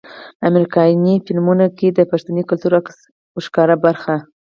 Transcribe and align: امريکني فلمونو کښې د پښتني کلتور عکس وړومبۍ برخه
امريکني 0.47 1.13
فلمونو 1.25 1.65
کښې 1.77 1.89
د 1.93 1.99
پښتني 2.11 2.43
کلتور 2.49 2.71
عکس 2.79 2.97
وړومبۍ 3.03 3.77
برخه 3.85 4.15